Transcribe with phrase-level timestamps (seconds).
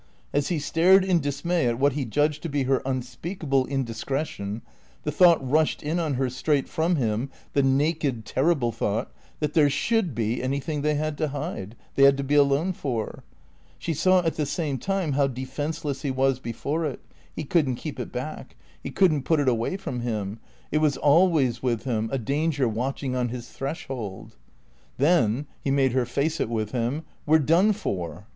[0.33, 4.63] As he stared in dismay at what he judged to be her unspeakable indiscretion,
[5.03, 9.11] the thought rushed in on her straight from him, the naked, terrible thought,
[9.41, 13.23] that there should be anything they had to hide, they had to be alone for.
[13.77, 17.01] She saw at the same time how defenceless he was before it;
[17.35, 20.39] he couldn't keep it back; he couldn't put it away from him.
[20.71, 24.35] It was always with him, a danger watching on his threshold.
[24.97, 28.25] "Then" (he made her face it with him), "we're done for."